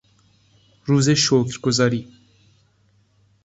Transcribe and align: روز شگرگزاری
روز 0.85 1.09
شگرگزاری 1.09 2.07